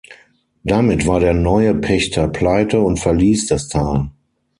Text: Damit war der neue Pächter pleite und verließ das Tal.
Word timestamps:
Damit 0.63 1.05
war 1.05 1.19
der 1.19 1.35
neue 1.35 1.75
Pächter 1.75 2.27
pleite 2.27 2.79
und 2.81 2.99
verließ 2.99 3.45
das 3.45 3.67
Tal. 3.67 4.09